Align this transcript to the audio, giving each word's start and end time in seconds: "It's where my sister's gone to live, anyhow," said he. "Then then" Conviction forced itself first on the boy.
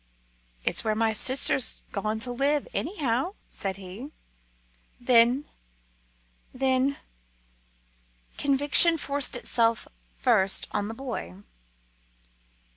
"It's 0.63 0.83
where 0.83 0.95
my 0.95 1.13
sister's 1.13 1.83
gone 1.91 2.17
to 2.21 2.31
live, 2.31 2.67
anyhow," 2.73 3.35
said 3.49 3.77
he. 3.77 4.09
"Then 4.99 5.45
then" 6.51 6.97
Conviction 8.39 8.97
forced 8.97 9.35
itself 9.35 9.87
first 10.19 10.67
on 10.71 10.87
the 10.87 10.95
boy. 10.95 11.43